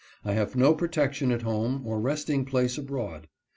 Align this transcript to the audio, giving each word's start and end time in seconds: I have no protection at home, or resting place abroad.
I 0.25 0.31
have 0.33 0.55
no 0.55 0.73
protection 0.73 1.31
at 1.31 1.43
home, 1.43 1.85
or 1.85 1.99
resting 2.01 2.43
place 2.43 2.75
abroad. 2.75 3.27